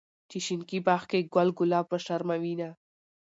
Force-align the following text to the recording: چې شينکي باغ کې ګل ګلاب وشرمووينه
چې 0.29 0.37
شينکي 0.45 0.79
باغ 0.87 1.01
کې 1.09 1.27
ګل 1.33 1.49
ګلاب 1.57 1.85
وشرمووينه 1.89 2.69